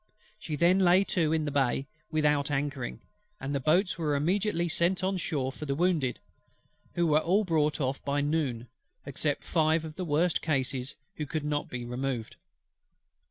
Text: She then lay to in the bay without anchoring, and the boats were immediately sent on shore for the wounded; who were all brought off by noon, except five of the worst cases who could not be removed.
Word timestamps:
She 0.39 0.55
then 0.55 0.79
lay 0.79 1.03
to 1.13 1.31
in 1.31 1.45
the 1.45 1.51
bay 1.51 1.85
without 2.09 2.49
anchoring, 2.49 3.01
and 3.39 3.53
the 3.53 3.59
boats 3.59 3.99
were 3.99 4.15
immediately 4.15 4.67
sent 4.67 5.03
on 5.03 5.17
shore 5.17 5.51
for 5.51 5.67
the 5.67 5.75
wounded; 5.75 6.19
who 6.95 7.05
were 7.05 7.19
all 7.19 7.43
brought 7.43 7.79
off 7.79 8.03
by 8.03 8.19
noon, 8.21 8.67
except 9.05 9.43
five 9.43 9.85
of 9.85 9.97
the 9.97 10.03
worst 10.05 10.41
cases 10.41 10.95
who 11.17 11.27
could 11.27 11.45
not 11.45 11.69
be 11.69 11.85
removed. 11.85 12.37